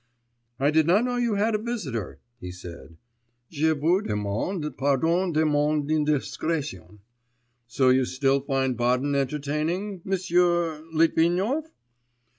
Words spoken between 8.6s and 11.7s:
Baden entertaining, M'sieu Litvinov?